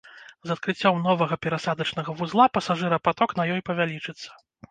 [0.51, 4.29] З адкрыццём новага перасадачнага вузла пасажырапаток на ёй павялічыцца.